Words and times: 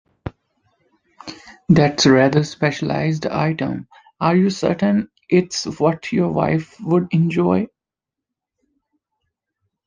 That's 1.69 2.07
a 2.07 2.11
rather 2.11 2.43
specialised 2.43 3.27
item, 3.27 3.87
are 4.19 4.35
you 4.35 4.49
certain 4.49 5.11
it's 5.29 5.65
what 5.79 6.11
your 6.11 6.31
wife 6.31 6.75
would 6.81 7.09
enjoy? 7.11 7.67